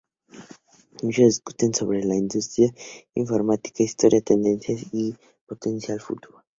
[1.03, 2.73] Muchos discuten sobre la industria
[3.13, 6.41] informática, historia, tendencias y potencial futuro.